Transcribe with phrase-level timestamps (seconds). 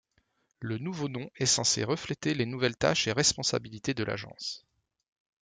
[0.61, 4.65] Le nouveau nom est censé refléter les nouvelles tâches et responsabilités de l'Agence.